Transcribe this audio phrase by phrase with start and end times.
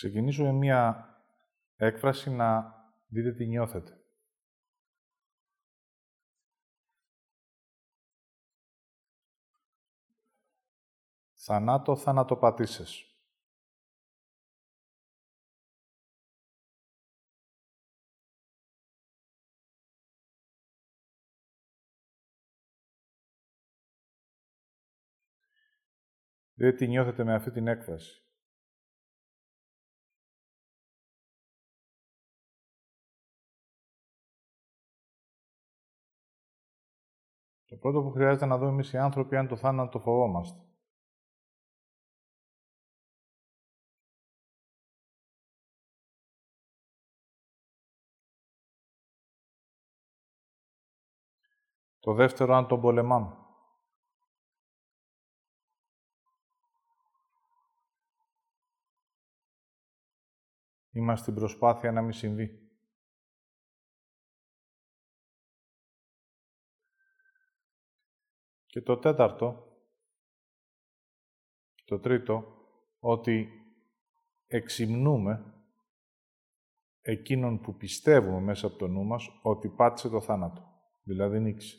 [0.00, 1.08] ξεκινήσω με μία
[1.76, 2.74] έκφραση να
[3.06, 4.04] δείτε τι νιώθετε.
[11.34, 13.04] Θανάτο, θανατοπατήσες.
[26.54, 28.29] Δείτε τι νιώθετε με αυτή την έκφραση.
[37.80, 40.64] Πρώτο που χρειάζεται να δούμε εμείς οι άνθρωποι αν το θάνατο το φοβόμαστε.
[52.00, 53.36] Το δεύτερο, αν τον πολεμάμε.
[60.92, 62.69] Είμαστε στην προσπάθεια να μην συμβεί.
[68.70, 69.78] Και το τέταρτο,
[71.84, 72.56] το τρίτο,
[72.98, 73.48] ότι
[74.46, 75.54] εξυμνούμε
[77.00, 80.62] εκείνον που πιστεύουμε μέσα από το νου μας ότι πάτησε το θάνατο,
[81.02, 81.78] δηλαδή νίκησε.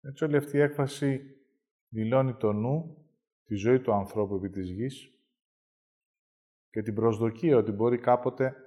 [0.00, 1.20] Έτσι όλη αυτή η έκφραση
[1.88, 3.06] δηλώνει το νου,
[3.44, 5.10] τη ζωή του ανθρώπου επί της γης
[6.70, 8.65] και την προσδοκία ότι μπορεί κάποτε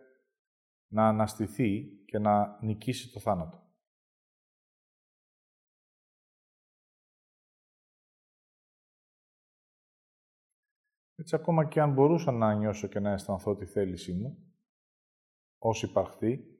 [0.91, 3.67] να αναστηθεί και να νικήσει το θάνατο.
[11.15, 14.53] Έτσι, ακόμα και αν μπορούσα να νιώσω και να αισθανθώ τη θέλησή μου,
[15.57, 16.59] ως υπαρχτή,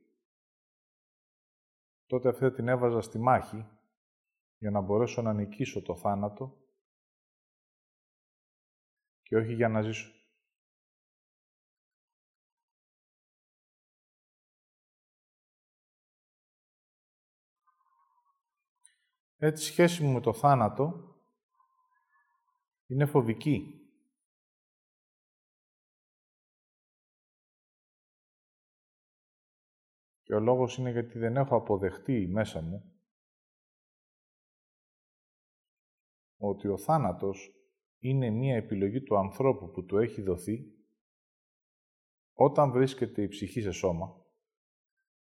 [2.05, 3.65] τότε αυτή την έβαζα στη μάχη
[4.57, 6.57] για να μπορέσω να νικήσω το θάνατο
[9.21, 10.18] και όχι για να ζήσω.
[19.41, 21.15] Έτσι, η σχέση μου με το θάνατο
[22.85, 23.73] είναι φοβική.
[30.21, 33.01] Και ο λόγος είναι γιατί δεν έχω αποδεχτεί μέσα μου
[36.37, 37.53] ότι ο θάνατος
[37.99, 40.79] είναι μία επιλογή του ανθρώπου που του έχει δοθεί
[42.33, 44.25] όταν βρίσκεται η ψυχή σε σώμα,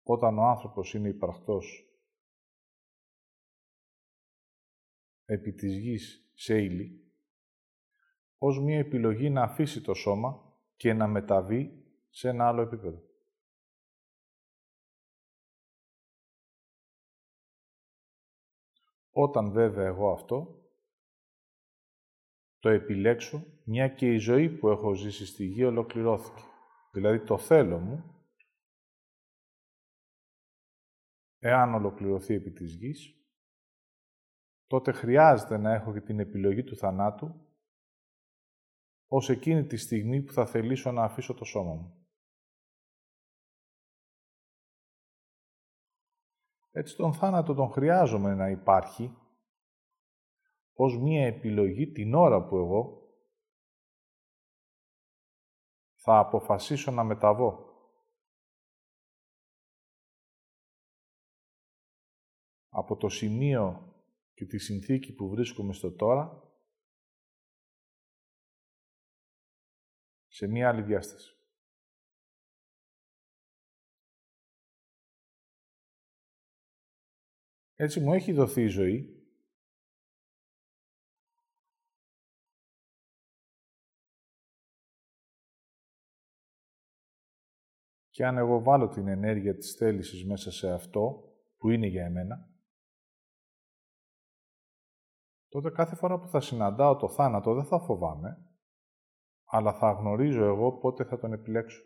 [0.04, 1.91] όταν ο άνθρωπος είναι υπαρκτός
[5.32, 7.14] επί της γης σε ύλη,
[8.38, 13.04] ως μία επιλογή να αφήσει το σώμα και να μεταβεί σε ένα άλλο επίπεδο.
[19.12, 20.66] Όταν βέβαια εγώ αυτό
[22.60, 26.44] το επιλέξω, μια και η ζωή που έχω ζήσει στη γη ολοκληρώθηκε.
[26.92, 28.26] Δηλαδή το θέλω μου,
[31.40, 33.21] εάν ολοκληρωθεί επί της γης,
[34.72, 37.46] τότε χρειάζεται να έχω και την επιλογή του θανάτου
[39.08, 42.08] ως εκείνη τη στιγμή που θα θελήσω να αφήσω το σώμα μου.
[46.72, 49.18] Έτσι τον θάνατο τον χρειάζομαι να υπάρχει
[50.74, 53.14] ως μία επιλογή την ώρα που εγώ
[55.94, 57.70] θα αποφασίσω να μεταβώ.
[62.70, 63.91] Από το σημείο
[64.42, 66.54] και τη συνθήκη που βρίσκομαι στο τώρα
[70.28, 71.38] σε μία άλλη διάσταση.
[77.76, 79.26] Έτσι μου έχει δοθεί η ζωή
[88.10, 92.51] και αν εγώ βάλω την ενέργεια της θέλησης μέσα σε αυτό που είναι για εμένα,
[95.52, 98.46] τότε κάθε φορά που θα συναντάω το θάνατο δεν θα φοβάμαι,
[99.44, 101.84] αλλά θα γνωρίζω εγώ πότε θα τον επιλέξω.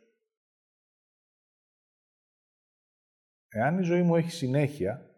[3.47, 5.15] Εάν η ζωή μου έχει συνέχεια,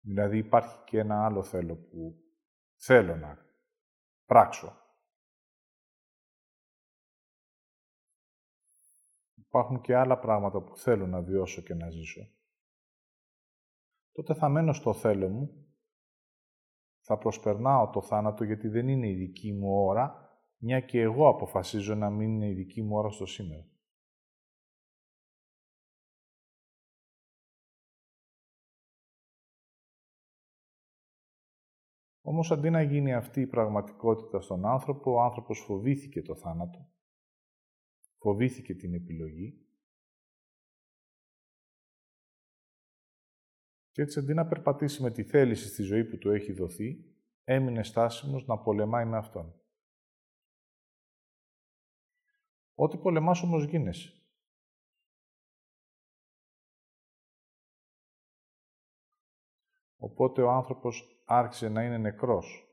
[0.00, 2.14] δηλαδή υπάρχει και ένα άλλο θέλω που
[2.76, 3.46] θέλω να
[4.24, 4.76] πράξω,
[9.34, 12.39] υπάρχουν και άλλα πράγματα που θέλω να βιώσω και να ζήσω,
[14.12, 15.60] τότε θα μένω στο θέλω μου,
[17.00, 21.94] θα προσπερνάω το θάνατο γιατί δεν είναι η δική μου ώρα, μια και εγώ αποφασίζω
[21.94, 23.68] να μην είναι η δική μου ώρα στο σήμερα.
[32.22, 36.88] Όμως αντί να γίνει αυτή η πραγματικότητα στον άνθρωπο, ο άνθρωπος φοβήθηκε το θάνατο,
[38.18, 39.69] φοβήθηκε την επιλογή
[43.92, 47.04] και έτσι αντί να περπατήσει με τη θέληση στη ζωή που του έχει δοθεί,
[47.44, 49.54] έμεινε στάσιμος να πολεμάει με Αυτόν.
[52.74, 54.14] Ό,τι πολεμάς όμως γίνεσαι.
[59.96, 62.64] Οπότε ο άνθρωπος άρχισε να είναι νεκρός.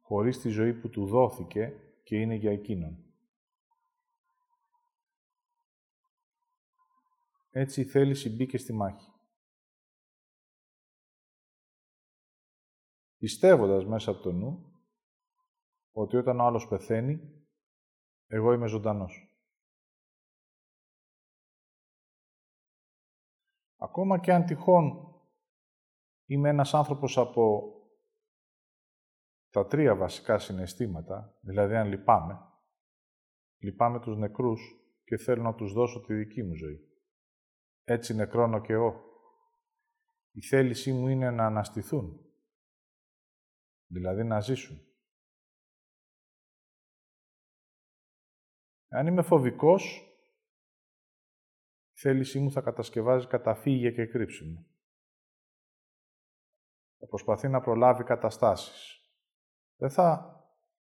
[0.00, 1.72] Χωρίς τη ζωή που του δόθηκε
[2.02, 3.05] και είναι για εκείνον.
[7.58, 9.10] Έτσι η θέληση μπήκε στη μάχη.
[13.16, 14.80] Πιστεύοντας μέσα από το νου
[15.92, 17.44] ότι όταν ο άλλος πεθαίνει,
[18.26, 19.40] εγώ είμαι ζωντανός.
[23.76, 25.14] Ακόμα και αν τυχόν
[26.26, 27.72] είμαι ένας άνθρωπος από
[29.50, 32.38] τα τρία βασικά συναισθήματα, δηλαδή αν λυπάμαι,
[33.58, 34.60] λυπάμαι τους νεκρούς
[35.04, 36.85] και θέλω να τους δώσω τη δική μου ζωή.
[37.88, 39.04] Έτσι νεκρώνω και εγώ.
[40.30, 42.20] Η θέλησή μου είναι να αναστηθούν,
[43.86, 44.80] δηλαδή να ζήσουν.
[48.88, 49.96] Αν είμαι φοβικός,
[51.92, 54.66] η θέλησή μου θα κατασκευάζει καταφύγια και κρύψιμο.
[56.98, 59.00] Θα προσπαθεί να προλάβει καταστάσεις.
[59.76, 60.34] Δεν θα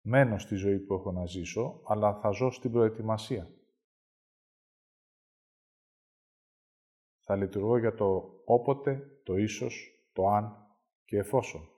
[0.00, 3.59] μένω στη ζωή που έχω να ζήσω, αλλά θα ζω στην προετοιμασία.
[7.22, 11.68] Θα λειτουργώ για το όποτε, το ίσως, το αν και εφόσον.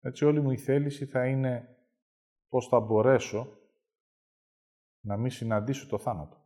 [0.00, 1.76] Έτσι όλη μου η θέληση θα είναι
[2.48, 3.58] πώς θα μπορέσω
[5.00, 6.40] να μην συναντήσω το θάνατο.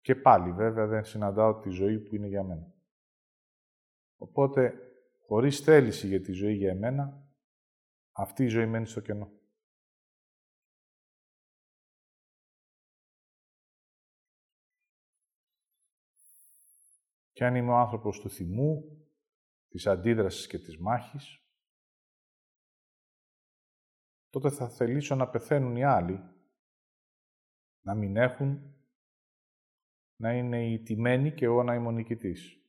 [0.00, 2.74] Και πάλι βέβαια δεν συναντάω τη ζωή που είναι για μένα.
[4.16, 4.74] Οπότε,
[5.26, 7.28] χωρίς θέληση για τη ζωή για εμένα,
[8.12, 9.37] αυτή η ζωή μένει στο κενό.
[17.38, 18.98] Και αν είμαι ο άνθρωπος του θυμού,
[19.68, 21.42] της αντίδρασης και της μάχης,
[24.28, 26.20] τότε θα θελήσω να πεθαίνουν οι άλλοι,
[27.84, 28.74] να μην έχουν,
[30.16, 32.62] να είναι οι τιμένοι και εγώ να είμαι ο νικητής.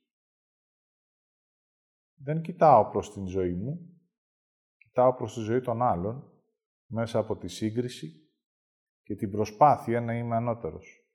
[2.15, 4.01] Δεν κοιτάω προς την ζωή μου,
[4.77, 6.43] κοιτάω προς τη ζωή των άλλων,
[6.85, 8.31] μέσα από τη σύγκριση
[9.01, 11.09] και την προσπάθεια να είμαι ανώτερος.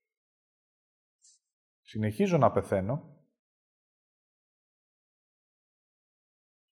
[1.80, 3.13] Συνεχίζω να πεθαίνω,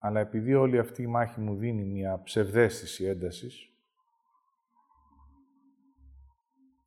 [0.05, 3.69] αλλά επειδή όλη αυτή η μάχη μου δίνει μια ψευδέστηση έντασης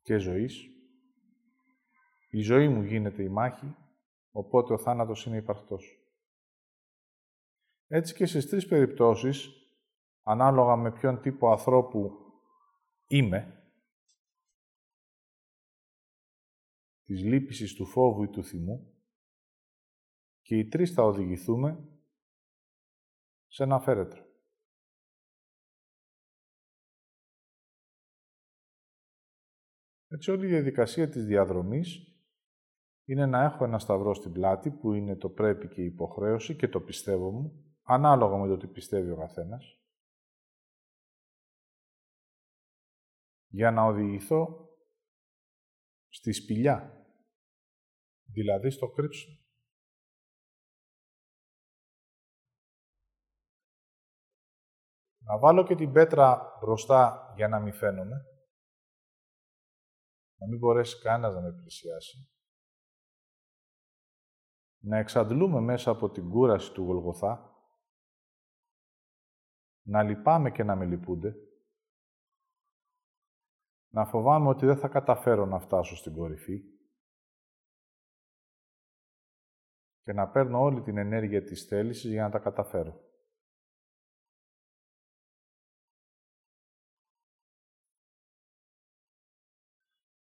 [0.02, 0.68] και ζωής,
[2.30, 3.76] η ζωή μου γίνεται η μάχη,
[4.30, 5.98] οπότε ο θάνατος είναι υπαρκτός.
[7.86, 9.50] Έτσι και στις τρεις περιπτώσεις,
[10.22, 12.10] ανάλογα με ποιον τύπο ανθρώπου
[13.06, 13.70] είμαι,
[17.04, 19.02] της λύπησης του φόβου ή του θυμού,
[20.40, 21.97] και οι τρεις θα οδηγηθούμε
[23.48, 24.26] σε ένα φέρετρο.
[30.08, 32.08] Έτσι όλη η διαδικασία της διαδρομής
[33.04, 36.68] είναι να έχω ένα σταυρό στην πλάτη που είναι το πρέπει και η υποχρέωση και
[36.68, 39.78] το πιστεύω μου, ανάλογα με το τι πιστεύει ο καθένας,
[43.48, 44.68] για να οδηγηθώ
[46.08, 47.06] στη σπηλιά,
[48.24, 49.37] δηλαδή στο κρύψιμο.
[55.28, 58.16] Να βάλω και την πέτρα μπροστά για να μην φαίνομαι.
[60.38, 62.28] Να μην μπορέσει κανένας να με πλησιάσει.
[64.78, 67.56] Να εξαντλούμε μέσα από την κούραση του Γολγοθά.
[69.86, 71.34] Να λυπάμαι και να με λυπούνται.
[73.88, 76.60] Να φοβάμαι ότι δεν θα καταφέρω να φτάσω στην κορυφή.
[80.02, 83.07] Και να παίρνω όλη την ενέργεια της θέλησης για να τα καταφέρω.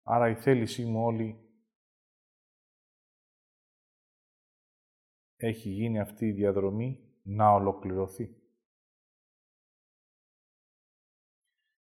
[0.03, 1.43] Άρα η θέλησή μου όλη
[5.35, 8.43] έχει γίνει αυτή η διαδρομή να ολοκληρωθεί.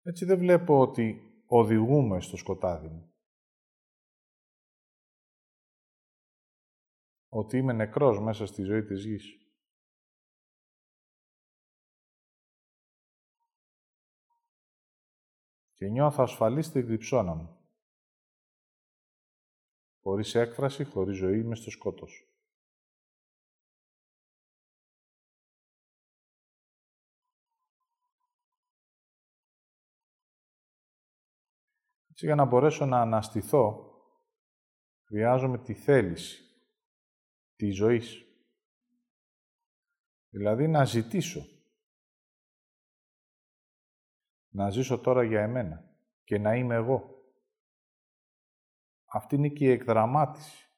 [0.02, 3.14] Έτσι δεν βλέπω ότι οδηγούμε στο σκοτάδι μου.
[7.28, 9.46] Ότι είμαι νεκρός μέσα στη ζωή της γης.
[15.72, 17.55] Και νιώθω ασφαλής στη γρυψώνα μου.
[20.06, 22.28] Χωρίς έκφραση, χωρίς ζωή, μες στο σκότος.
[32.10, 33.94] Έτσι, για να μπορέσω να αναστηθώ,
[35.04, 36.44] χρειάζομαι τη θέληση
[37.56, 38.24] τη ζωής.
[40.28, 41.40] Δηλαδή να ζητήσω.
[44.48, 47.15] Να ζήσω τώρα για εμένα και να είμαι εγώ.
[49.16, 50.70] Αυτή είναι και η εκδραμάτιση.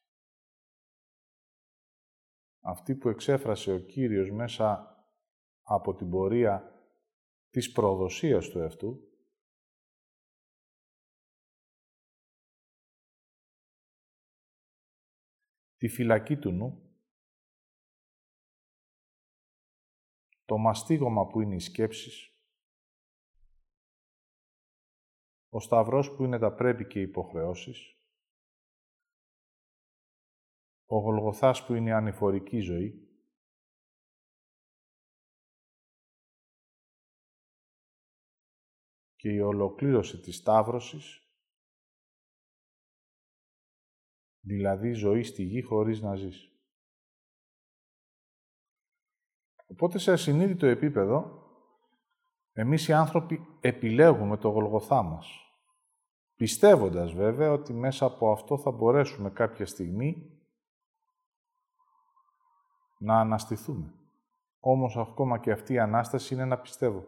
[2.61, 4.97] Αυτή που εξέφρασε ο Κύριος μέσα
[5.63, 6.83] από την πορεία
[7.51, 9.13] της προδοσίας του εαυτού,
[15.77, 17.01] τη φυλακή του νου,
[20.45, 22.33] το μαστίγωμα που είναι οι σκέψεις,
[25.49, 27.98] ο σταυρός που είναι τα πρέπει και οι υποχρεώσεις,
[30.91, 33.03] ο Γολγοθάς που είναι η ανηφορική ζωή,
[39.17, 41.23] και η ολοκλήρωση της Σταύρωσης,
[44.41, 46.53] δηλαδή ζωή στη γη χωρίς να ζεις.
[49.67, 51.47] Οπότε σε ασυνείδητο επίπεδο,
[52.53, 55.27] εμείς οι άνθρωποι επιλέγουμε το Γολγοθά μας.
[56.35, 60.38] Πιστεύοντας βέβαια ότι μέσα από αυτό θα μπορέσουμε κάποια στιγμή
[62.99, 63.93] να αναστηθούμε.
[64.61, 67.07] Όμως ακόμα και αυτή η Ανάσταση είναι να πιστεύω.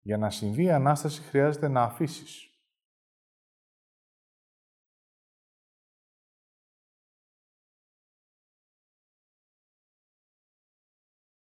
[0.00, 2.50] Για να συμβεί η Ανάσταση χρειάζεται να αφήσεις.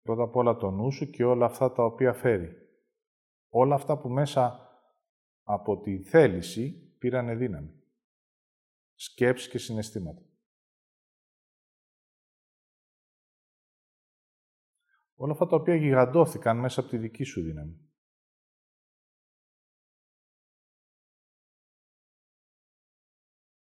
[0.03, 2.57] Πρώτα απ' όλα το νου σου και όλα αυτά τα οποία φέρει.
[3.49, 4.71] Όλα αυτά που μέσα
[5.43, 7.82] από τη θέληση πήρανε δύναμη
[9.05, 10.23] σκέψεις και συναισθήματα.
[15.15, 17.91] Όλα αυτά τα οποία γιγαντώθηκαν μέσα από τη δική σου δύναμη.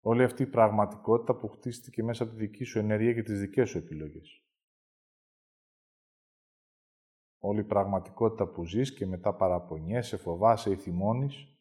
[0.00, 3.68] Όλη αυτή η πραγματικότητα που χτίστηκε μέσα από τη δική σου ενέργεια και τις δικές
[3.68, 4.42] σου επιλογές.
[7.38, 11.57] Όλη η πραγματικότητα που ζεις και μετά παραπονιέσαι, φοβάσαι ή θυμώνεις,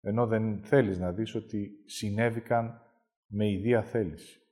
[0.00, 2.82] ενώ δεν θέλεις να δεις ότι συνέβηκαν
[3.26, 4.42] με ιδία θέληση.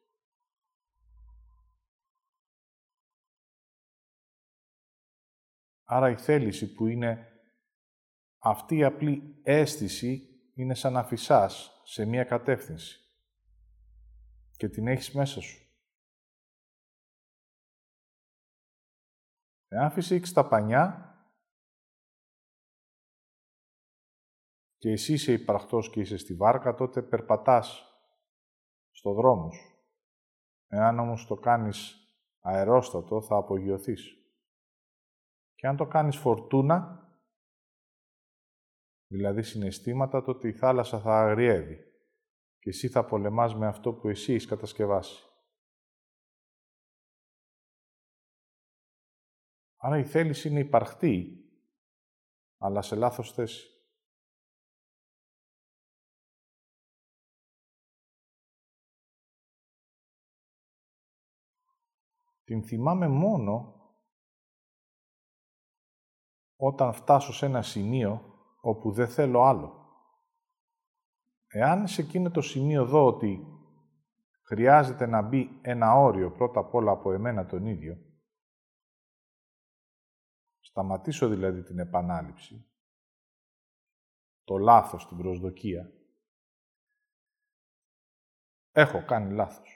[5.85, 7.41] Άρα η θέληση που είναι
[8.39, 13.01] αυτή η απλή αίσθηση είναι σαν να φυσάς σε μία κατεύθυνση
[14.57, 15.61] και την έχεις μέσα σου.
[19.69, 21.06] Εάν φυσήξεις τα πανιά,
[24.87, 27.95] και εσύ είσαι υπαρχτός και είσαι στη βάρκα, τότε περπατάς
[28.91, 29.89] στο δρόμο σου.
[30.67, 32.09] Εάν όμως το κάνεις
[32.41, 34.17] αερόστατο, θα απογειωθείς.
[35.55, 37.09] Και αν το κάνεις φορτούνα,
[39.07, 41.77] δηλαδή συναισθήματα, τότε η θάλασσα θα αγριεύει
[42.59, 45.25] και εσύ θα πολεμάς με αυτό που εσύ έχεις κατασκευάσει.
[49.77, 51.45] Άρα η θέληση είναι υπαρχτή,
[52.59, 53.76] αλλά σε λάθος θέση.
[62.47, 63.75] Την θυμάμαι μόνο
[66.57, 69.85] όταν φτάσω σε ένα σημείο όπου δεν θέλω άλλο.
[71.47, 73.47] Εάν σε εκείνο το σημείο δω ότι
[74.43, 77.99] χρειάζεται να μπει ένα όριο πρώτα απ' όλα από εμένα τον ίδιο,
[80.61, 82.71] σταματήσω δηλαδή την επανάληψη,
[84.45, 85.93] το λάθος, την προσδοκία,
[88.73, 89.76] έχω κάνει λάθος.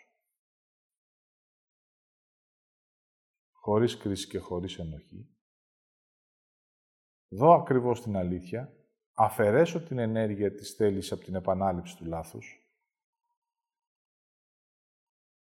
[3.61, 5.37] Χωρίς κρίση και χωρίς ενοχή,
[7.29, 8.73] δω ακριβώς την αλήθεια,
[9.13, 12.61] αφαιρέσω την ενέργεια της θέλησης από την επανάληψη του λάθους,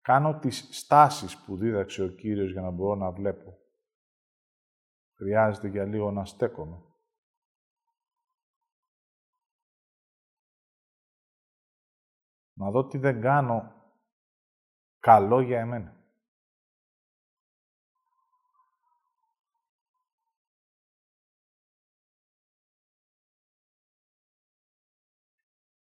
[0.02, 3.58] κάνω τις στάσεις που δίδαξε ο Κύριος για να μπορώ να βλέπω.
[5.14, 6.84] Χρειάζεται για λίγο να στέκομαι.
[12.54, 13.74] Να δω τι δεν κάνω
[15.00, 15.95] καλό για εμένα.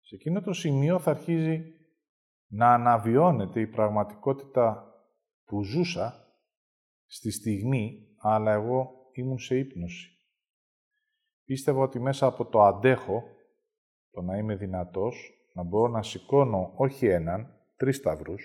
[0.07, 1.73] Σε εκείνο το σημείο θα αρχίζει
[2.47, 4.93] να αναβιώνεται η πραγματικότητα
[5.45, 6.27] που ζούσα
[7.05, 10.17] στη στιγμή, αλλά εγώ ήμουν σε ύπνωση.
[11.45, 13.23] πίστευα ότι μέσα από το αντέχω,
[14.11, 18.43] το να είμαι δυνατός, να μπορώ να σηκώνω όχι έναν, τρεις σταυρούς,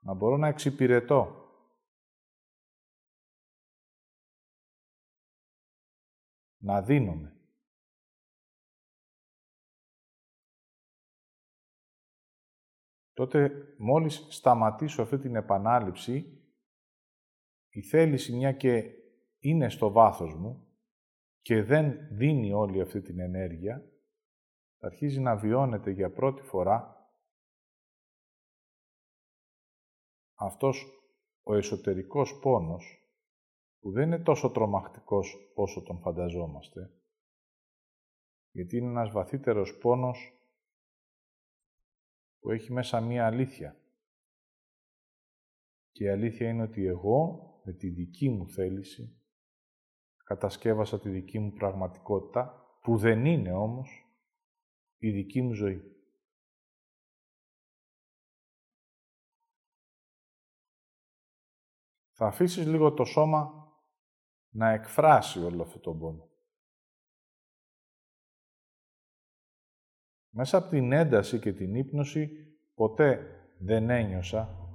[0.00, 1.45] να μπορώ να εξυπηρετώ.
[6.66, 7.30] Να δίνομαι.
[13.12, 16.40] τότε μόλις σταματήσω αυτή την επανάληψη,
[17.68, 18.92] η θέληση μια και
[19.38, 20.78] είναι στο βάθος μου
[21.40, 23.92] και δεν δίνει όλη αυτή την ενέργεια,
[24.78, 27.10] αρχίζει να βιώνεται για πρώτη φορά
[30.34, 30.86] αυτός
[31.42, 33.05] ο εσωτερικός πόνος
[33.86, 36.90] που δεν είναι τόσο τρομακτικός όσο τον φανταζόμαστε,
[38.50, 40.32] γιατί είναι ένας βαθύτερος πόνος
[42.40, 43.80] που έχει μέσα μία αλήθεια.
[45.90, 49.20] Και η αλήθεια είναι ότι εγώ, με τη δική μου θέληση,
[50.24, 54.06] κατασκεύασα τη δική μου πραγματικότητα, που δεν είναι όμως
[54.96, 55.82] η δική μου ζωή.
[62.10, 63.65] Θα αφήσεις λίγο το σώμα
[64.56, 66.28] να εκφράσει όλο αυτό το πόνο.
[70.28, 72.30] Μέσα από την ένταση και την ύπνωση
[72.74, 74.68] ποτέ δεν ένιωσα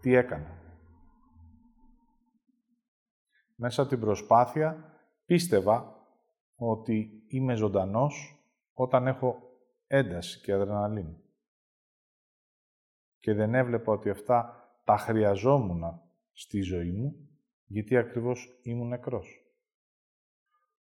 [0.00, 0.58] τι έκανα.
[3.54, 4.94] Μέσα από την προσπάθεια
[5.24, 6.06] πίστευα
[6.54, 9.42] ότι είμαι ζωντανός όταν έχω
[9.86, 11.22] ένταση και αδρεναλίνη.
[13.18, 16.00] Και δεν έβλεπα ότι αυτά τα χρειαζόμουν
[16.32, 17.25] στη ζωή μου,
[17.66, 19.40] γιατί ακριβώς ήμουν νεκρός.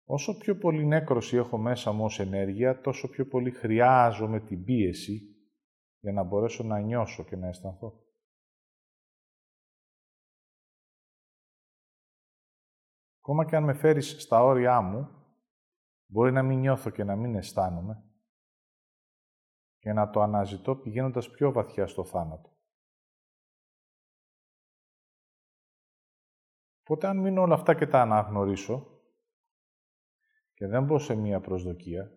[0.03, 5.35] Όσο πιο πολύ νέκρωση έχω μέσα μου ως ενέργεια, τόσο πιο πολύ χρειάζομαι την πίεση
[5.99, 8.05] για να μπορέσω να νιώσω και να αισθανθώ.
[13.19, 15.09] Ακόμα και αν με φέρεις στα όρια μου,
[16.05, 18.03] μπορεί να μην νιώθω και να μην αισθάνομαι
[19.79, 22.49] και να το αναζητώ πηγαίνοντας πιο βαθιά στο θάνατο.
[26.81, 29.01] Οπότε αν μείνω όλα αυτά και τα αναγνωρίσω,
[30.53, 32.11] και δεν μπω σε μία προσδοκία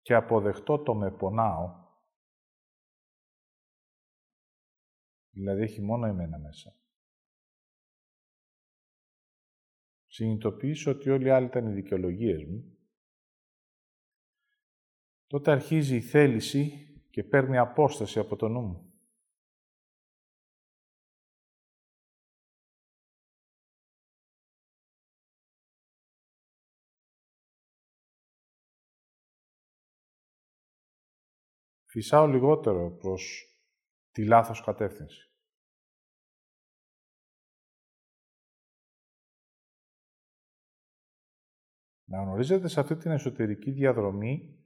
[0.00, 1.84] και αποδεχτώ το με πονάω,
[5.30, 6.76] δηλαδή έχει μόνο εμένα μέσα.
[10.06, 12.78] Συνειδητοποιήσω ότι όλοι οι άλλοι ήταν οι δικαιολογίες μου,
[15.26, 18.93] τότε αρχίζει η θέληση και παίρνει απόσταση από το νου μου.
[31.94, 33.54] Φυσάω λιγότερο προς
[34.10, 35.32] τη λάθος κατεύθυνση.
[42.04, 44.64] Να γνωρίζετε σε αυτή την εσωτερική διαδρομή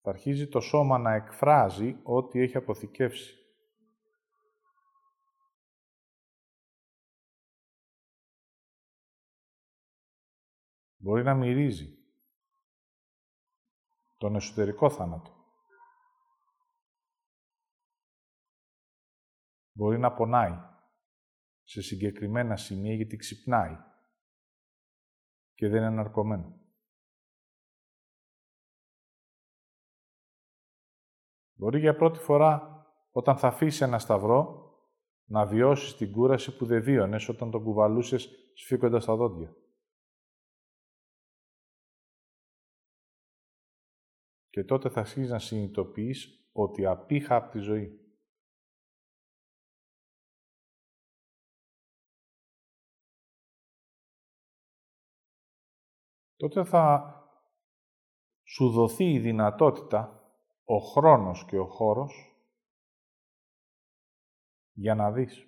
[0.00, 3.34] θα αρχίζει το σώμα να εκφράζει ό,τι έχει αποθηκεύσει.
[10.96, 11.98] Μπορεί να μυρίζει
[14.16, 15.35] τον εσωτερικό θάνατο.
[19.76, 20.58] Μπορεί να πονάει
[21.62, 23.76] σε συγκεκριμένα σημεία γιατί ξυπνάει
[25.54, 26.60] και δεν είναι αναρκωμένο.
[31.52, 34.70] Μπορεί για πρώτη φορά, όταν θα αφήσεις ένα σταυρό,
[35.24, 39.56] να βιώσεις την κούραση που δεν βίωνες όταν τον κουβαλούσες σφίγγοντας τα δόντια.
[44.48, 48.05] Και τότε θα αρχίσεις να συνειδητοποιείς ότι απήχα από τη ζωή.
[56.36, 57.14] Τότε θα
[58.42, 60.30] σου δοθεί η δυνατότητα,
[60.64, 62.36] ο χρόνος και ο χώρος
[64.72, 65.46] για να δεις.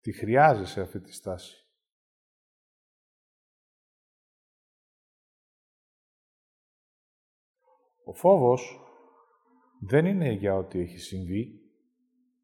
[0.00, 1.66] Τι χρειάζεσαι αυτή τη στάση.
[8.04, 8.80] Ο φόβος
[9.80, 11.60] δεν είναι για ό,τι έχει συμβεί,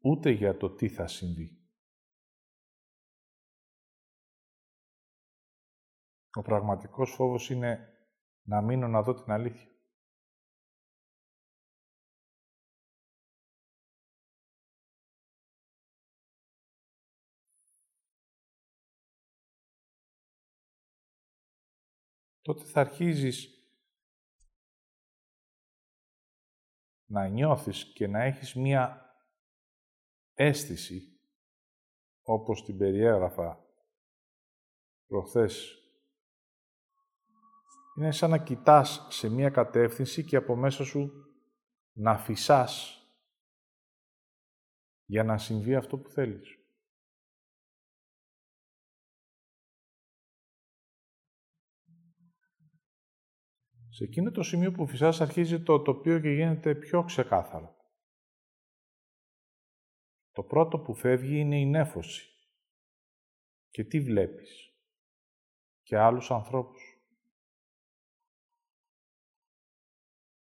[0.01, 1.58] ούτε για το τι θα συμβεί.
[6.39, 7.93] Ο πραγματικός φόβος είναι
[8.41, 9.67] να μείνω να δω την αλήθεια.
[22.41, 23.49] τότε θα αρχίζεις
[27.05, 29.13] να νιώθεις και να έχεις μία
[30.33, 31.19] αίσθηση,
[32.21, 33.65] όπως την περιέγραφα
[35.05, 35.78] προχθές.
[37.97, 41.11] Είναι σαν να κοιτάς σε μία κατεύθυνση και από μέσα σου
[41.93, 43.03] να φυσάς
[45.05, 46.59] για να συμβεί αυτό που θέλεις.
[53.89, 57.75] Σε εκείνο το σημείο που φυσάς αρχίζει το τοπίο και γίνεται πιο ξεκάθαρο.
[60.31, 62.29] Το πρώτο που φεύγει είναι η νέφωση.
[63.69, 64.73] Και τι βλέπεις;
[65.81, 66.88] Και άλλους ανθρώπους.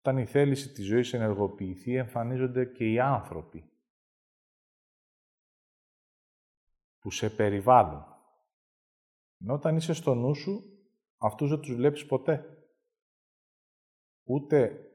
[0.04, 3.70] Όταν η θέληση της ζωής ενεργοποιηθεί, εμφανίζονται και οι άνθρωποι
[6.98, 8.04] που σε περιβάλλουν.
[9.40, 10.62] Ενώ όταν είσαι στο νου σου,
[11.16, 12.66] αυτούς δεν τους βλέπεις ποτέ
[14.22, 14.90] ούτε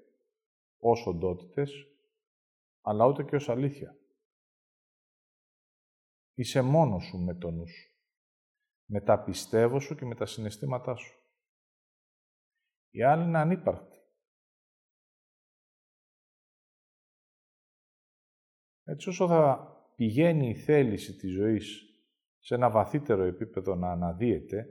[0.78, 1.72] ως οντότητες,
[2.82, 3.98] αλλά ούτε και ως αλήθεια.
[6.34, 7.96] Είσαι μόνος σου με τον νου σου,
[8.86, 11.20] με τα πιστεύω σου και με τα συναισθήματά σου.
[12.89, 13.97] Οι άλλοι είναι ανύπαρκτοι.
[18.89, 21.82] Έτσι όσο θα πηγαίνει η θέληση της ζωής
[22.39, 24.65] σε ένα βαθύτερο επίπεδο να αναδύεται,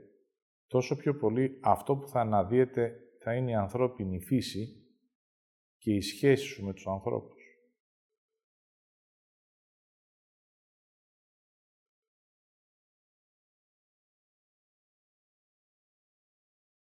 [0.67, 4.85] τόσο πιο πολύ αυτό που θα αναδύεται θα είναι η ανθρώπινη φύση
[5.77, 7.43] και η σχέση σου με τους ανθρώπους.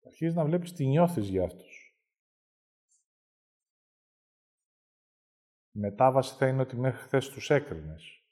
[0.07, 1.76] Αρχίζεις να βλέπεις τι νιώθεις για αυτούς.
[5.77, 8.25] Η μετάβαση θα είναι ότι μέχρι χθες τους έκρινες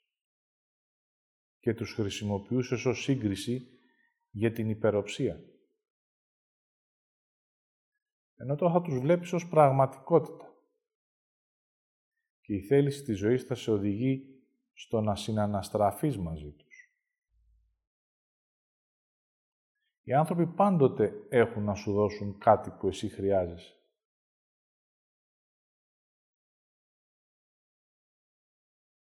[1.59, 3.79] και τους χρησιμοποιούσες ως σύγκριση
[4.29, 5.39] για την υπεροψία
[8.35, 10.53] ενώ τώρα θα τους βλέπεις ως πραγματικότητα.
[12.41, 16.89] Και η θέληση της ζωής θα σε οδηγεί στο να συναναστραφείς μαζί τους.
[20.03, 23.73] Οι άνθρωποι πάντοτε έχουν να σου δώσουν κάτι που εσύ χρειάζεσαι.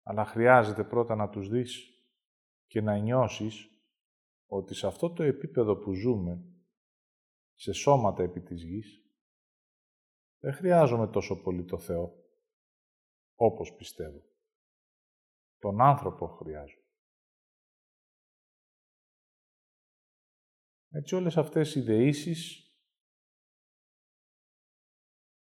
[0.09, 2.01] Αλλά χρειάζεται πρώτα να τους δεις
[2.67, 3.69] και να νιώσεις
[4.47, 6.45] ότι σε αυτό το επίπεδο που ζούμε,
[7.55, 9.05] σε σώματα επί της γης,
[10.39, 12.13] δεν χρειάζομαι τόσο πολύ το Θεό,
[13.35, 14.23] όπως πιστεύω.
[15.59, 16.85] Τον άνθρωπο χρειάζομαι.
[20.89, 22.71] Έτσι όλες αυτές οι δεήσεις,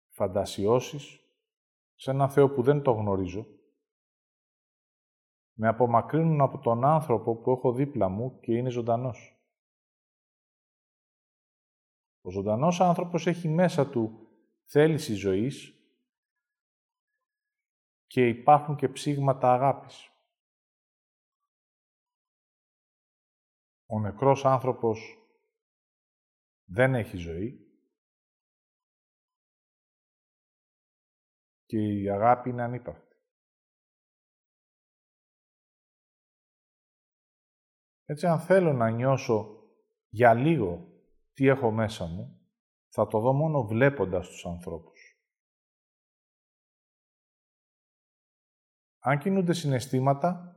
[0.08, 1.20] φαντασιώσεις,
[1.94, 3.60] σε έναν Θεό που δεν το γνωρίζω,
[5.52, 9.36] με απομακρύνουν από τον άνθρωπο που έχω δίπλα μου και είναι ζωντανός.
[12.20, 14.28] Ο ζωντανός άνθρωπος έχει μέσα του
[14.64, 15.76] θέληση ζωής
[18.06, 20.10] και υπάρχουν και ψήγματα αγάπης.
[23.86, 25.18] Ο νεκρός άνθρωπος
[26.64, 27.66] δεν έχει ζωή
[31.64, 33.11] και η αγάπη είναι ανύπαρκτη.
[38.12, 39.68] Έτσι, αν θέλω να νιώσω
[40.08, 41.00] για λίγο
[41.32, 42.50] τι έχω μέσα μου,
[42.88, 45.16] θα το δω μόνο βλέποντας τους ανθρώπους.
[48.98, 50.56] Αν κινούνται συναισθήματα,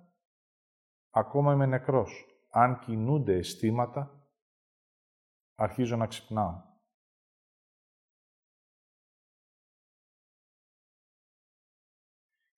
[1.10, 2.26] ακόμα είμαι νεκρός.
[2.50, 4.30] Αν κινούνται αισθήματα,
[5.56, 6.62] αρχίζω να ξυπνάω.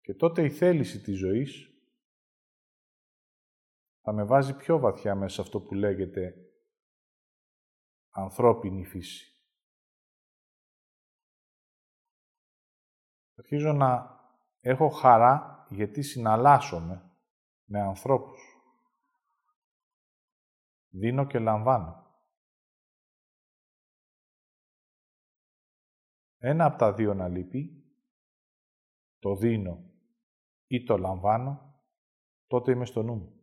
[0.02, 1.77] Και τότε η θέληση της ζωής
[4.08, 6.36] θα με βάζει πιο βαθιά μέσα σε αυτό που λέγεται
[8.10, 9.46] ανθρώπινη φύση.
[13.38, 14.20] Αρχίζω να
[14.60, 17.18] έχω χαρά γιατί συναλλάσσομαι
[17.64, 18.40] με ανθρώπους.
[20.90, 22.06] Δίνω και λαμβάνω.
[26.38, 27.94] Ένα από τα δύο να λείπει,
[29.20, 29.92] το δίνω
[30.68, 31.82] ή το λαμβάνω,
[32.48, 33.37] τότε είμαι στο νου μου.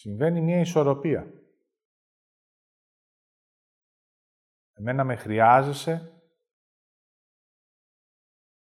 [0.00, 1.32] Συμβαίνει μια ισορροπία.
[4.72, 6.22] Εμένα με χρειάζεσαι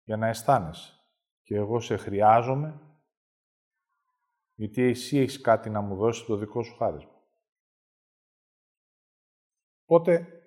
[0.03, 0.93] για να αισθάνεσαι.
[1.41, 2.99] Και εγώ σε χρειάζομαι
[4.53, 7.23] γιατί εσύ έχεις κάτι να μου δώσεις το δικό σου χάρισμα.
[9.85, 10.41] Οπότε,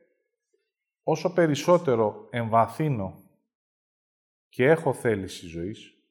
[1.03, 3.31] όσο περισσότερο εμβαθύνω
[4.49, 6.05] και έχω θέληση ζωής,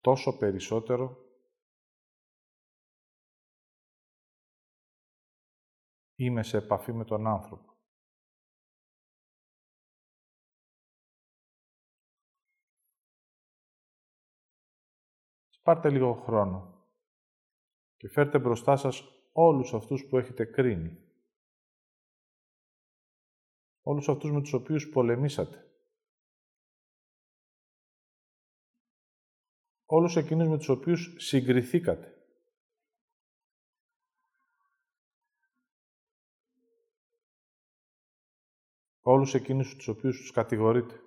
[0.00, 1.19] τόσο περισσότερο
[6.24, 7.78] είμαι σε επαφή με τον άνθρωπο.
[15.62, 16.84] Πάρτε λίγο χρόνο
[17.96, 19.02] και φέρτε μπροστά σας
[19.32, 21.08] όλους αυτούς που έχετε κρίνει.
[23.82, 25.64] Όλους αυτούς με τους οποίους πολεμήσατε.
[29.84, 32.19] Όλους εκείνους με τους οποίους συγκριθήκατε.
[39.12, 41.00] Όλους εκείνους τους οποίους τους κατηγορείτε.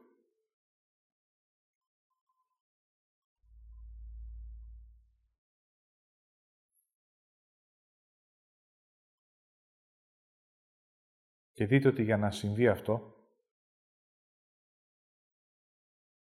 [11.52, 13.16] Και δείτε ότι για να συμβεί αυτό,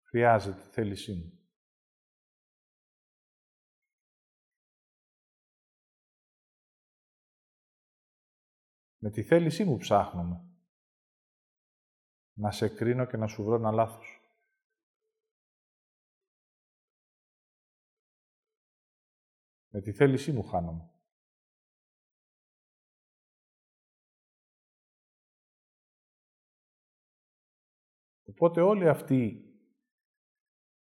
[0.02, 1.48] χρειάζεται θέλησή μου.
[8.98, 10.45] Με τη θέλησή μου ψάχνουμε
[12.38, 14.20] να σε κρίνω και να σου βρω ένα λάθος.
[19.68, 20.90] Με τη θέλησή μου χάνομαι.
[28.24, 29.50] Οπότε όλοι αυτοί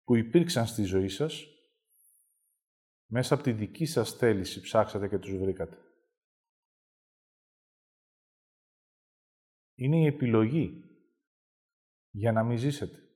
[0.05, 1.47] που υπήρξαν στη ζωή σας,
[3.07, 5.77] μέσα από τη δική σας θέληση ψάξατε και τους βρήκατε.
[9.75, 10.92] Είναι η επιλογή
[12.13, 13.07] για να μην ζήσετε.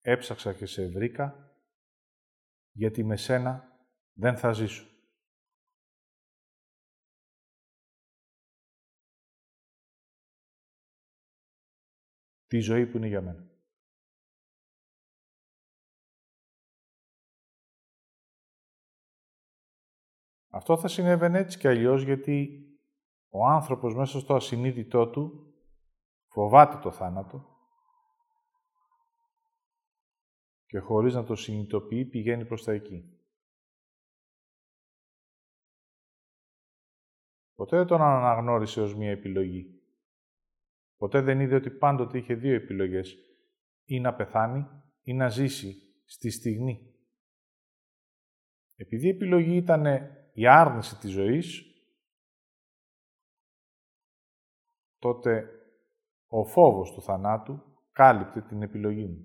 [0.00, 1.54] Έψαξα και σε βρήκα,
[2.72, 3.78] γιατί με σένα
[4.12, 4.88] δεν θα ζήσω.
[12.50, 13.50] τη ζωή που είναι για μένα.
[20.48, 22.64] Αυτό θα συνέβαινε έτσι και αλλιώς γιατί
[23.30, 25.54] ο άνθρωπος μέσα στο ασυνείδητό του
[26.26, 27.44] φοβάται το θάνατο
[30.66, 33.20] και χωρίς να το συνειδητοποιεί πηγαίνει προς τα εκεί.
[37.54, 39.80] Ποτέ δεν τον αναγνώρισε ως μία επιλογή.
[40.96, 43.16] Ποτέ δεν είδε ότι πάντοτε είχε δύο επιλογές.
[43.84, 44.66] Ή να πεθάνει
[45.02, 46.94] ή να ζήσει στη στιγμή.
[48.76, 49.84] Επειδή η επιλογή ήταν
[50.32, 51.69] η άρνηση της ζωής,
[55.00, 55.48] τότε
[56.26, 59.24] ο φόβος του θανάτου κάλυπτε την επιλογή μου.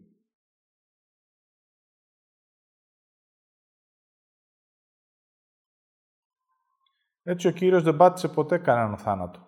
[7.24, 9.46] Έτσι ο Κύριος δεν πάτησε ποτέ κανέναν θάνατο.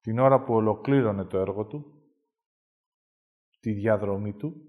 [0.00, 2.02] την ώρα που ολοκλήρωνε το έργο του,
[3.60, 4.64] τη διαδρομή του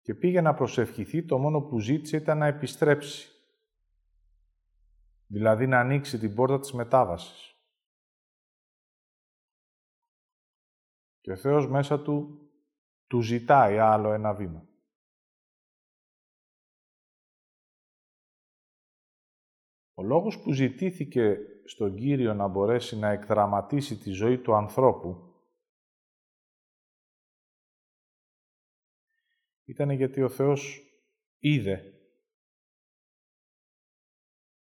[0.00, 3.35] και πήγε να προσευχηθεί, το μόνο που ζήτησε ήταν να επιστρέψει.
[5.26, 7.54] Δηλαδή να ανοίξει την πόρτα της μετάβασης.
[11.20, 12.40] Και ο Θεός μέσα του
[13.06, 14.68] του ζητάει άλλο ένα βήμα.
[19.94, 25.34] Ο λόγος που ζητήθηκε στον Κύριο να μπορέσει να εκδραματίσει τη ζωή του ανθρώπου
[29.64, 30.82] ήταν γιατί ο Θεός
[31.38, 31.95] είδε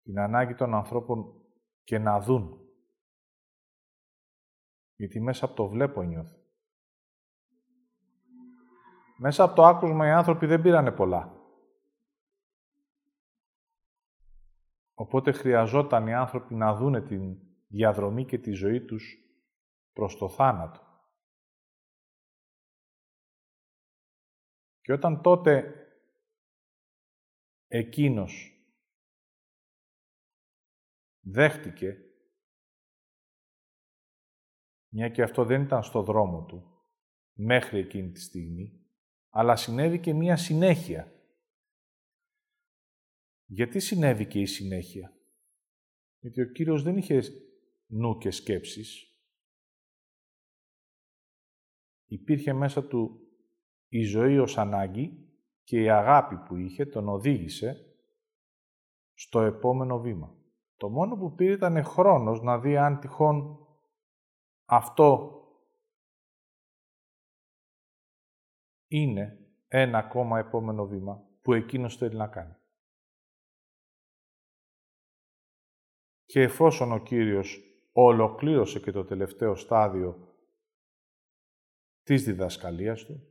[0.10, 1.43] την ανάγκη των ανθρώπων
[1.84, 2.69] και να δουν.
[4.95, 6.38] Γιατί μέσα από το βλέπω νιώθω.
[9.17, 11.38] Μέσα από το άκουσμα οι άνθρωποι δεν πήρανε πολλά.
[14.93, 19.17] Οπότε χρειαζόταν οι άνθρωποι να δούνε την διαδρομή και τη ζωή τους
[19.93, 20.82] προς το θάνατο.
[24.82, 25.74] Και όταν τότε
[27.67, 28.59] εκείνος
[31.21, 31.97] δέχτηκε,
[34.91, 36.84] μια και αυτό δεν ήταν στο δρόμο του
[37.34, 38.86] μέχρι εκείνη τη στιγμή,
[39.29, 41.13] αλλά συνέβη και μία συνέχεια
[43.51, 45.13] γιατί συνέβη και η συνέχεια;
[46.19, 47.21] Γιατί ο Κύριος δεν είχε
[47.88, 49.03] νου και σκέψεις.
[52.05, 53.27] Υπήρχε μέσα του
[53.88, 57.95] η ζωή ως ανάγκη και η αγάπη που είχε τον οδήγησε
[59.13, 60.38] στο επόμενο βήμα.
[60.80, 63.68] Το μόνο που πήρε ήταν χρόνος να δει αν τυχόν
[64.65, 65.34] αυτό
[68.88, 72.56] είναι ένα ακόμα επόμενο βήμα που εκείνος θέλει να κάνει.
[76.26, 77.60] Και εφόσον ο Κύριος
[77.92, 80.36] ολοκλήρωσε και το τελευταίο στάδιο
[82.04, 83.28] της διδασκαλίας του,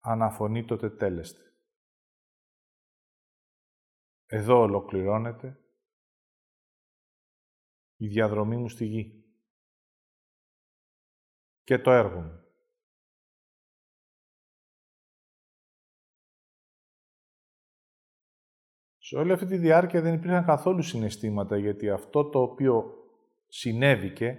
[0.00, 1.51] αναφωνεί το τετέλεστε.
[4.34, 5.60] Εδώ ολοκληρώνεται
[7.96, 9.24] η διαδρομή μου στη γη
[11.62, 12.40] και το έργο μου.
[18.98, 23.06] Σε όλη αυτή τη διάρκεια δεν υπήρχαν καθόλου συναισθήματα, γιατί αυτό το οποίο
[23.46, 24.38] συνέβηκε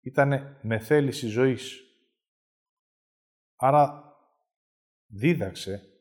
[0.00, 1.80] ήταν με θέληση ζωής.
[3.56, 4.16] Άρα
[5.06, 5.93] δίδαξε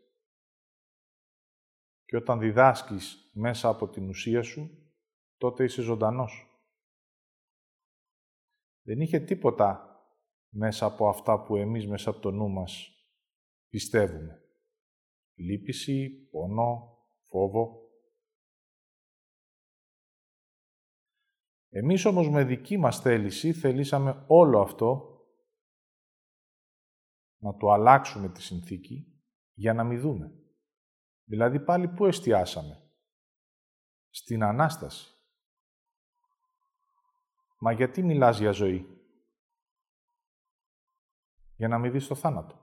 [2.13, 4.91] και όταν διδάσκεις μέσα από την ουσία σου,
[5.37, 6.47] τότε είσαι ζωντανός.
[8.81, 9.97] Δεν είχε τίποτα
[10.49, 12.89] μέσα από αυτά που εμείς μέσα από το νου μας
[13.69, 14.41] πιστεύουμε.
[15.35, 16.97] Λύπηση, πόνο,
[17.27, 17.89] φόβο.
[21.69, 25.19] Εμείς όμως με δική μας θέληση θελήσαμε όλο αυτό
[27.41, 29.21] να το αλλάξουμε τη συνθήκη
[29.53, 30.42] για να μην δούμε.
[31.23, 32.91] Δηλαδή πάλι πού εστιάσαμε;
[34.09, 35.07] Στην Ανάσταση.
[37.57, 39.07] Μα γιατί μιλάς για ζωή;
[41.55, 42.61] Για να μην δεις το θάνατο.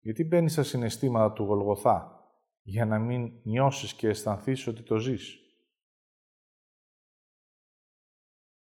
[0.00, 2.24] Γιατί μπαίνεις στα συναισθήματα του Γολγοθά
[2.62, 5.40] για να μην νιώσεις και αισθανθείς ότι το ζεις;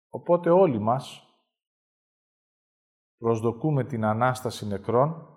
[0.09, 1.29] Οπότε όλοι μας
[3.17, 5.34] προσδοκούμε την Ανάσταση νεκρών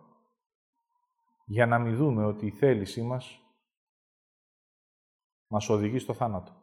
[1.50, 3.40] για να μην δούμε ότι η θέλησή μας
[5.46, 6.62] μας οδηγεί στο θάνατο.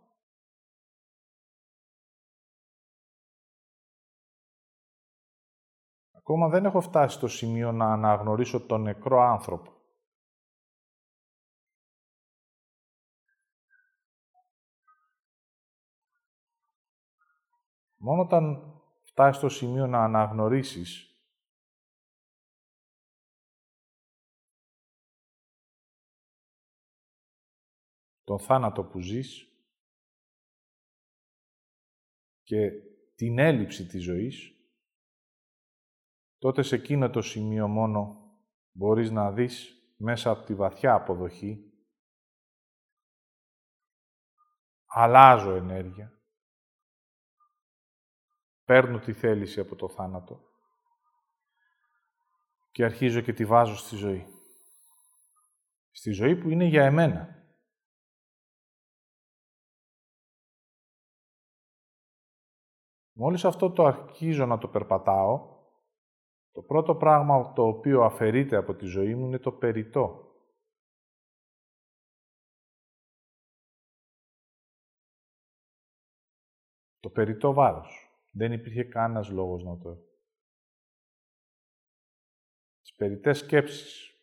[6.12, 9.72] Ακόμα δεν έχω φτάσει στο σημείο να αναγνωρίσω τον νεκρό άνθρωπο.
[17.96, 21.15] Μόνο όταν φτάσεις στο σημείο να αναγνωρίσεις
[28.26, 29.50] τον θάνατο που ζεις
[32.44, 32.72] και
[33.16, 34.54] την έλλειψη της ζωής,
[36.38, 38.20] τότε σε εκείνο το σημείο μόνο
[38.72, 41.70] μπορείς να δεις μέσα από τη βαθιά αποδοχή
[44.86, 46.22] αλλάζω ενέργεια,
[48.64, 50.40] παίρνω τη θέληση από το θάνατο
[52.72, 54.26] και αρχίζω και τη βάζω στη ζωή.
[55.92, 57.45] Στη ζωή που είναι για εμένα.
[63.18, 65.54] Μόλις αυτό το αρχίζω να το περπατάω,
[66.52, 70.34] το πρώτο πράγμα το οποίο αφαιρείται από τη ζωή μου είναι το περιττό.
[77.00, 78.10] Το περιττό βάρος.
[78.32, 80.08] Δεν υπήρχε κανένας λόγος να το έχω.
[82.82, 84.15] Τις περιττές σκέψεις.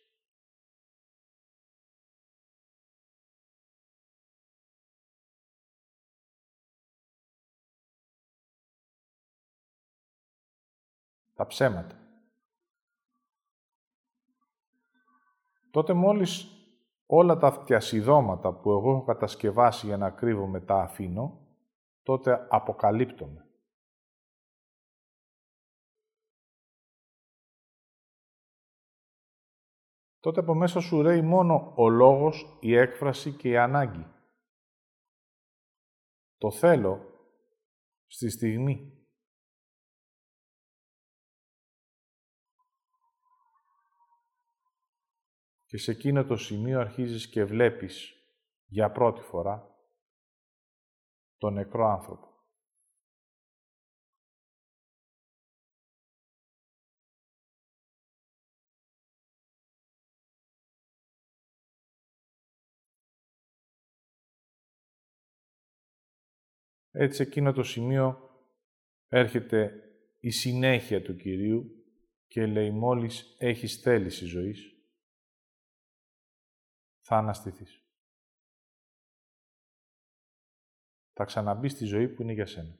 [11.33, 11.95] Τα ψέματα.
[15.71, 16.47] Τότε μόλις
[17.05, 21.47] όλα τα φτιασιδώματα που εγώ έχω κατασκευάσει για να κρύβω τα αφήνω,
[22.03, 23.47] τότε αποκαλύπτομαι.
[30.23, 34.07] τότε από μέσα σου ρέει μόνο ο λόγος, η έκφραση και η ανάγκη.
[36.37, 36.99] Το θέλω
[38.07, 38.92] στη στιγμή.
[45.73, 48.15] Και σε εκείνο το σημείο αρχίζεις και βλέπεις
[48.65, 49.77] για πρώτη φορά
[51.37, 52.27] τον νεκρό άνθρωπο.
[66.91, 68.29] Έτσι, εκείνο το σημείο
[69.07, 69.73] έρχεται
[70.19, 71.85] η συνέχεια του Κυρίου
[72.27, 74.72] και λέει μόλις έχεις θέληση ζωής,
[77.05, 77.83] θα αναστηθείς.
[81.13, 82.77] Θα ξαναμπεί στη ζωή που είναι για σένα.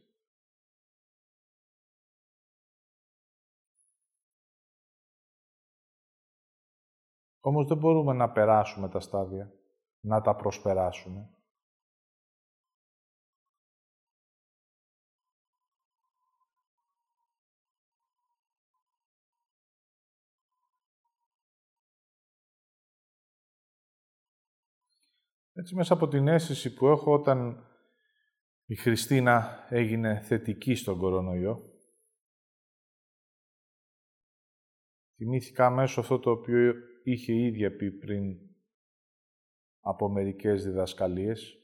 [7.39, 9.53] Όμως δεν μπορούμε να περάσουμε τα στάδια,
[9.99, 11.29] να τα προσπεράσουμε.
[25.53, 27.67] Έτσι, μέσα από την αίσθηση που έχω όταν
[28.65, 31.73] η Χριστίνα έγινε θετική στον κορονοϊό,
[35.15, 36.73] θυμήθηκα μέσω αυτό το οποίο
[37.03, 38.37] είχε η ίδια πει πριν
[39.79, 41.57] από μερικές διδασκαλίες,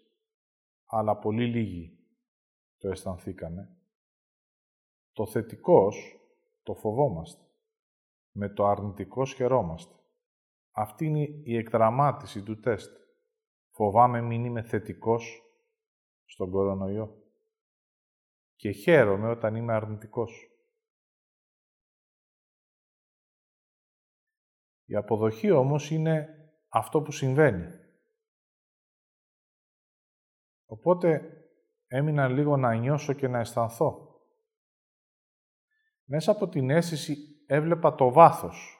[0.86, 2.00] αλλά πολύ λίγοι
[2.78, 3.78] το αισθανθήκαμε.
[5.12, 6.20] Το θετικός
[6.64, 7.44] το φοβόμαστε.
[8.32, 9.94] Με το αρνητικός χαιρόμαστε.
[10.72, 12.99] Αυτή είναι η εκδραμάτιση του τεστ.
[13.80, 15.44] Φοβάμαι μην είμαι θετικός
[16.26, 17.24] στον κορονοϊό.
[18.56, 20.50] Και χαίρομαι όταν είμαι αρνητικός.
[24.86, 26.30] Η αποδοχή όμως είναι
[26.70, 27.68] αυτό που συμβαίνει.
[30.66, 31.32] Οπότε
[31.88, 34.22] έμεινα λίγο να νιώσω και να αισθανθώ.
[36.04, 38.79] Μέσα από την αίσθηση έβλεπα το βάθος.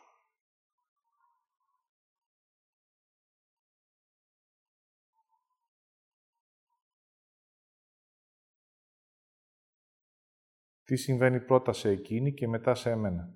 [10.90, 13.34] Τι συμβαίνει πρώτα σε εκείνη και μετά σε εμένα.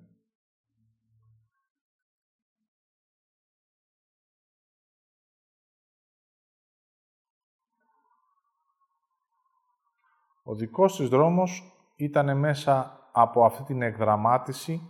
[10.42, 11.62] Ο δικός της δρόμος
[11.96, 14.80] ήταν μέσα από αυτή την εκδραμάτιση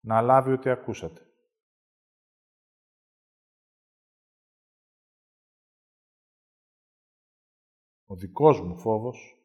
[0.00, 1.26] να λάβει ό,τι ακούσατε.
[8.06, 9.35] Ο δικός μου φόβος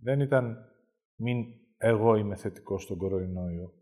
[0.00, 0.74] δεν ήταν
[1.16, 3.74] μην εγώ είμαι θετικός στον κορονοϊό.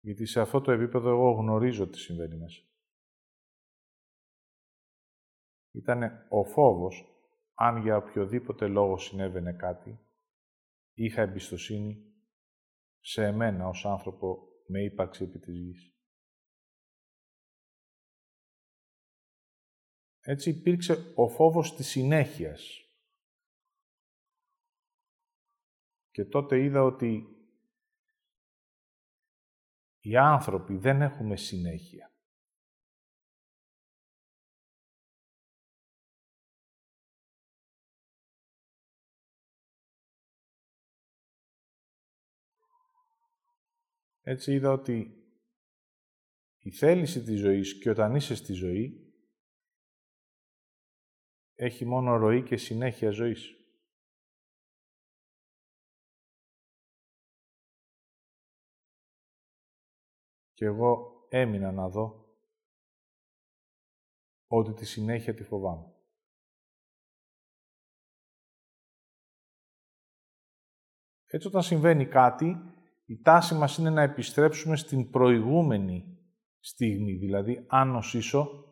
[0.00, 2.62] Γιατί σε αυτό το επίπεδο εγώ γνωρίζω τι συμβαίνει μέσα.
[5.70, 7.16] Ήταν ο φόβος
[7.54, 10.00] αν για οποιοδήποτε λόγο συνέβαινε κάτι,
[10.94, 12.14] είχα εμπιστοσύνη
[13.00, 15.95] σε εμένα ως άνθρωπο με ύπαρξη επί της γης.
[20.28, 22.90] Έτσι υπήρξε ο φόβος της συνέχειας.
[26.10, 27.26] Και τότε είδα ότι
[30.00, 32.10] οι άνθρωποι δεν έχουμε συνέχεια.
[44.20, 45.24] Έτσι είδα ότι
[46.58, 49.05] η θέληση της ζωής και όταν είσαι στη ζωή
[51.56, 53.50] έχει μόνο ροή και συνέχεια ζωής.
[60.52, 62.24] Και εγώ έμεινα να δω
[64.46, 65.94] ότι τη συνέχεια τη φοβάμαι.
[71.26, 72.56] Έτσι όταν συμβαίνει κάτι,
[73.06, 76.18] η τάση μας είναι να επιστρέψουμε στην προηγούμενη
[76.58, 77.12] στιγμή.
[77.12, 78.65] Δηλαδή, αν νοσήσω,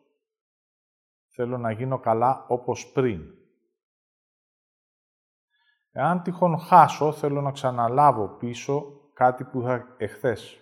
[1.34, 3.22] θέλω να γίνω καλά όπως πριν.
[5.90, 8.82] Εάν τυχόν χάσω, θέλω να ξαναλάβω πίσω
[9.12, 10.58] κάτι που είχα εχθές.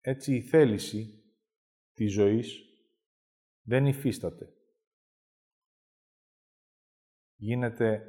[0.00, 1.24] Έτσι η θέληση
[1.92, 2.60] της ζωής
[3.62, 4.54] δεν υφίσταται
[7.40, 8.02] γίνεται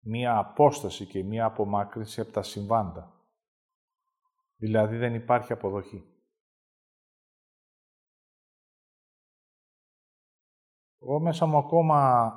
[0.00, 3.19] μία απόσταση και μία απομάκρυνση από τα συμβάντα.
[4.60, 6.04] Δηλαδή δεν υπάρχει αποδοχή.
[11.02, 12.30] Εγώ μέσα μου ακόμα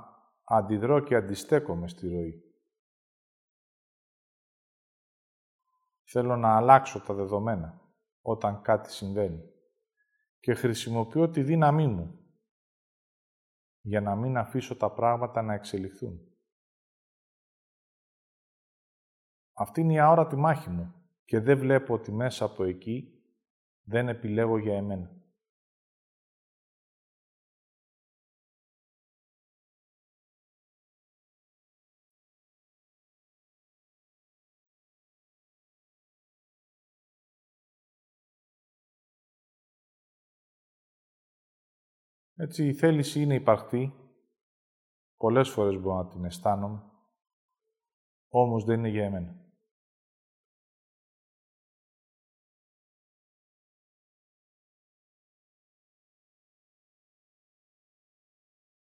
[0.44, 2.44] αντιδρώ και αντιστέκομαι στη ροή.
[6.04, 7.82] Θέλω να αλλάξω τα δεδομένα
[8.22, 9.52] όταν κάτι συμβαίνει
[10.40, 12.36] και χρησιμοποιώ τη δύναμή μου
[13.82, 16.38] για να μην αφήσω τα πράγματα να εξελιχθούν.
[19.54, 23.22] Αυτή είναι η αόρατη μάχη μου και δεν βλέπω ότι μέσα από εκεί
[23.84, 25.24] δεν επιλέγω για εμένα.
[42.36, 43.94] Έτσι, η θέληση είναι υπαρκτή.
[45.18, 46.84] Πολλές φορές μπορώ να την αισθάνομαι.
[48.30, 49.43] Όμως δεν είναι για εμένα.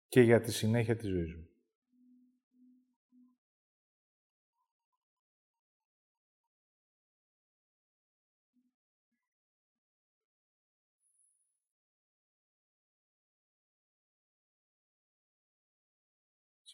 [0.08, 1.48] και για τη συνέχεια της ζωής μου.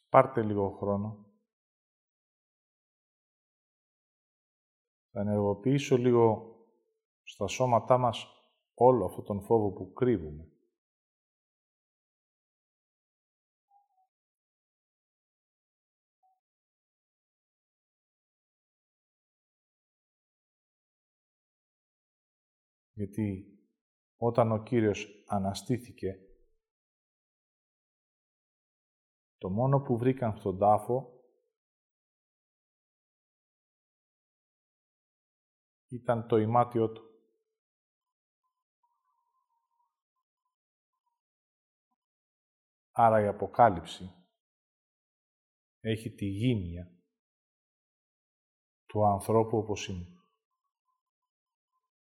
[0.09, 1.27] Πάρτε λίγο χρόνο.
[5.11, 6.57] Θα ενεργοποιήσω λίγο
[7.23, 8.27] στα σώματά μας
[8.75, 10.54] όλο αυτόν τον φόβο που κρύβουμε.
[22.95, 23.59] Γιατί
[24.17, 26.19] όταν ο Κύριος αναστήθηκε,
[29.39, 31.25] το μόνο που βρήκαν στον τάφο
[35.89, 37.03] ήταν το ημάτιό του.
[42.91, 44.11] Άρα η Αποκάλυψη
[45.81, 46.95] έχει τη γύμνια
[48.87, 50.14] του ανθρώπου όπως είναι.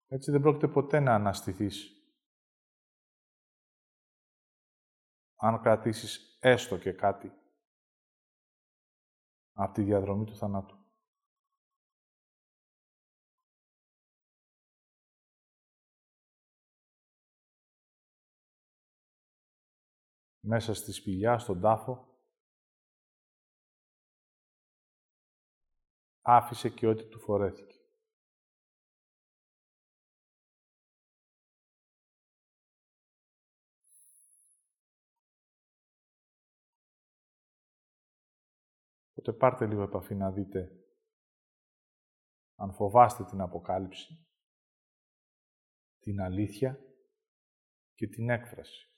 [0.09, 1.91] Έτσι δεν πρόκειται ποτέ να αναστηθείς.
[5.35, 7.31] Αν κρατήσεις έστω και κάτι
[9.53, 10.75] από τη διαδρομή του θανάτου.
[20.39, 22.21] Μέσα στη σπηλιά, στον τάφο,
[26.21, 27.76] άφησε και ό,τι του φορέθηκε.
[39.27, 40.71] Οπότε πάρτε λίγο επαφή να δείτε
[42.55, 44.27] αν φοβάστε την Αποκάλυψη,
[45.99, 46.79] την αλήθεια
[47.93, 48.91] και την έκφραση.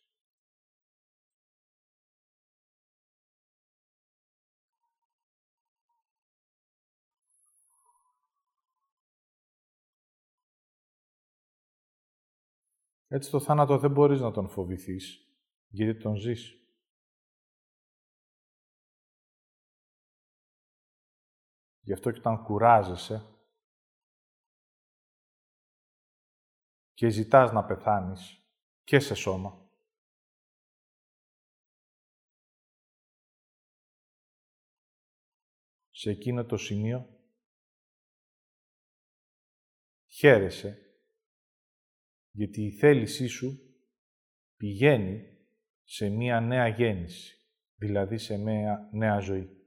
[13.07, 15.34] Έτσι το θάνατο δεν μπορείς να τον φοβηθείς,
[15.67, 16.59] γιατί τον ζεις.
[21.89, 23.21] Γι' αυτό και όταν κουράζεσαι
[26.93, 28.41] και ζητάς να πεθάνεις
[28.83, 29.71] και σε σώμα,
[35.89, 37.19] σε εκείνο το σημείο
[40.07, 40.99] χαίρεσαι
[42.31, 43.75] γιατί η θέλησή σου
[44.57, 45.37] πηγαίνει
[45.83, 47.37] σε μία νέα γέννηση,
[47.75, 49.59] δηλαδή σε μία νέα ζωή.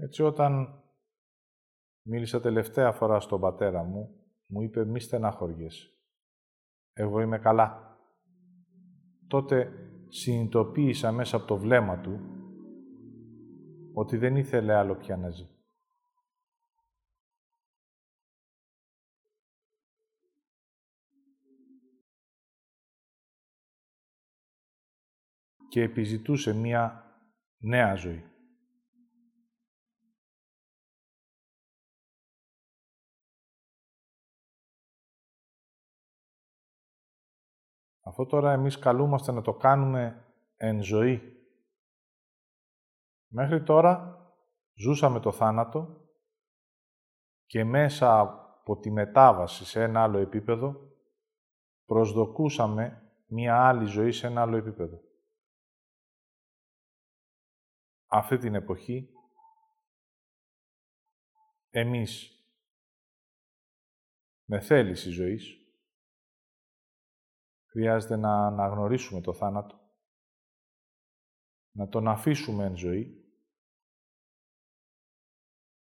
[0.00, 0.82] Έτσι όταν
[2.02, 5.88] μίλησα τελευταία φορά στον πατέρα μου, μου είπε μη στεναχωριέσαι.
[6.92, 7.98] Εγώ είμαι καλά.
[9.26, 9.72] Τότε
[10.08, 12.20] συνειδητοποίησα μέσα από το βλέμμα του
[13.94, 15.48] ότι δεν ήθελε άλλο πια να ζει.
[25.68, 27.04] Και επιζητούσε μία
[27.58, 28.37] νέα ζωή.
[38.20, 40.24] Αυτό τώρα εμείς καλούμαστε να το κάνουμε
[40.56, 41.46] εν ζωή.
[43.26, 44.22] Μέχρι τώρα
[44.74, 46.08] ζούσαμε το θάνατο
[47.46, 50.92] και μέσα από τη μετάβαση σε ένα άλλο επίπεδο
[51.84, 55.00] προσδοκούσαμε μία άλλη ζωή σε ένα άλλο επίπεδο.
[58.06, 59.12] Αυτή την εποχή
[61.70, 62.42] εμείς
[64.44, 65.57] με θέληση ζωής
[67.78, 69.80] Χρειάζεται να αναγνωρίσουμε το θάνατο,
[71.70, 73.32] να τον αφήσουμε εν ζωή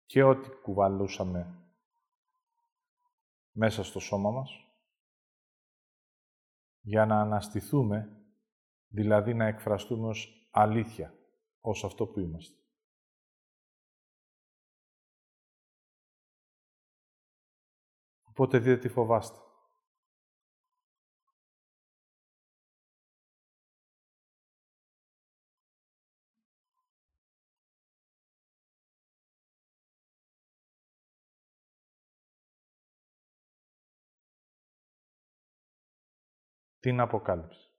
[0.07, 1.70] και ό,τι κουβαλούσαμε
[3.53, 4.51] μέσα στο σώμα μας,
[6.81, 8.22] για να αναστηθούμε,
[8.89, 11.14] δηλαδή να εκφραστούμε ως αλήθεια,
[11.61, 12.62] ως αυτό που είμαστε.
[18.22, 19.47] Οπότε δείτε τι φοβάστε.
[36.81, 37.70] Την Αποκάλυψη.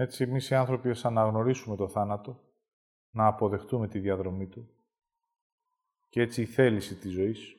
[0.00, 2.40] Έτσι, εμείς οι άνθρωποι ας αναγνωρίσουμε το θάνατο,
[3.10, 4.74] να αποδεχτούμε τη διαδρομή του
[6.08, 7.56] και έτσι η θέληση της ζωής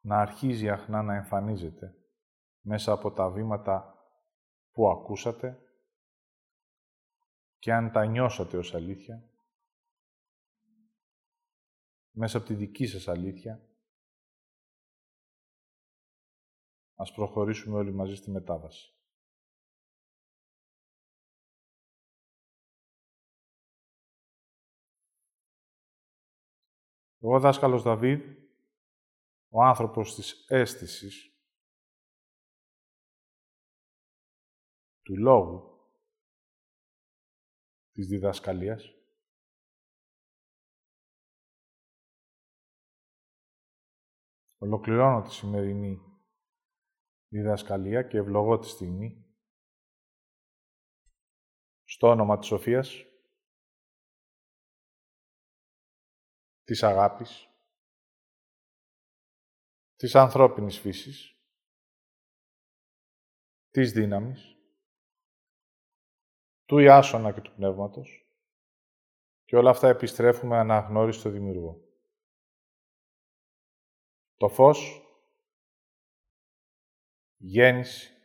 [0.00, 1.94] να αρχίζει αχνά να εμφανίζεται
[2.60, 3.94] μέσα από τα βήματα
[4.72, 5.58] που ακούσατε
[7.58, 9.30] και αν τα νιώσατε ως αλήθεια,
[12.10, 13.68] μέσα από τη δική σας αλήθεια,
[16.94, 18.97] ας προχωρήσουμε όλοι μαζί στη μετάβαση.
[27.20, 28.20] Εγώ, δάσκαλος Δαβίδ,
[29.48, 31.32] ο άνθρωπος της αίσθησης,
[35.02, 35.68] του λόγου,
[37.92, 38.92] της διδασκαλίας,
[44.58, 46.00] ολοκληρώνω τη σημερινή
[47.28, 49.28] διδασκαλία και ευλογώ τη στιγμή
[51.84, 53.07] στο όνομα της Σοφίας,
[56.68, 57.48] της αγάπης,
[59.96, 61.36] της ανθρώπινης φύσης,
[63.70, 64.56] της δύναμης,
[66.64, 68.32] του Ιάσονα και του Πνεύματος
[69.44, 71.80] και όλα αυτά επιστρέφουμε αναγνώριση στο Δημιουργό.
[74.36, 75.02] Το φως,
[77.36, 78.16] γέννηση,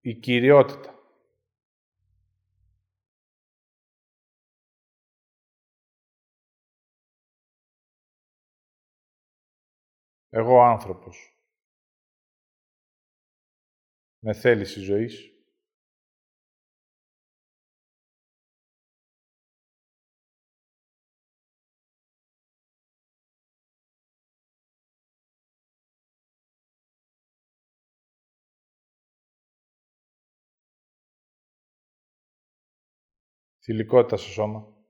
[0.00, 0.95] η κυριότητα.
[10.38, 11.38] Εγώ άνθρωπος,
[14.18, 15.30] με θέληση ζωής,
[33.62, 34.86] θηλυκότητα στο σώμα,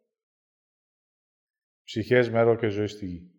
[1.84, 3.35] ψυχές, μέρο και ζωή στη γη.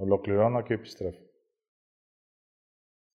[0.00, 1.29] Ολοκληρώνω και επιστρέφω.